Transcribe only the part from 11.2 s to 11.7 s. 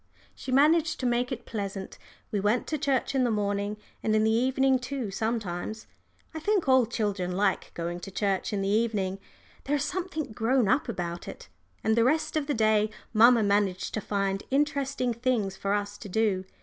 it.